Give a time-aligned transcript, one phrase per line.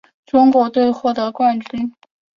[0.25, 1.93] 中国队获得冠军。